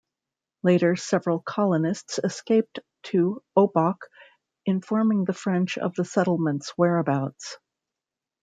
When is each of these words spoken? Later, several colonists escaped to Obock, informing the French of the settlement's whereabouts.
Later, 0.63 0.95
several 0.95 1.39
colonists 1.41 2.19
escaped 2.23 2.79
to 3.03 3.43
Obock, 3.55 3.97
informing 4.65 5.25
the 5.25 5.33
French 5.33 5.77
of 5.77 5.93
the 5.93 6.05
settlement's 6.05 6.75
whereabouts. 6.75 7.59